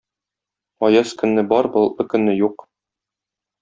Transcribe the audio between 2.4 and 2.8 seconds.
юк.